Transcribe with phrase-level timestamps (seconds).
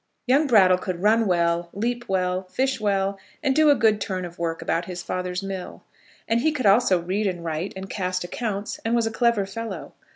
[0.25, 4.39] Young Brattle could run well, leap well, fish well, and do a good turn of
[4.39, 5.83] work about his father's mill.
[6.27, 9.93] And he could also read and write, and cast accounts, and was a clever fellow.